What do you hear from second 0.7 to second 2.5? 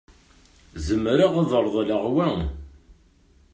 Zemreɣ ad reḍleɣ wa?